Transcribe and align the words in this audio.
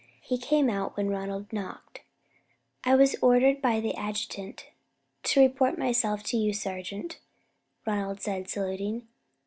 He 0.23 0.39
came 0.39 0.67
out 0.67 0.97
when 0.97 1.11
Ronald 1.11 1.53
knocked. 1.53 2.01
"I 2.83 2.95
was 2.95 3.15
ordered 3.21 3.61
by 3.61 3.79
the 3.79 3.93
adjutant 3.93 4.65
to 5.21 5.39
report 5.41 5.77
myself 5.77 6.23
to 6.23 6.37
you, 6.37 6.53
sergeant," 6.53 7.19
Ronald 7.85 8.19
said, 8.19 8.49
saluting. 8.49 9.07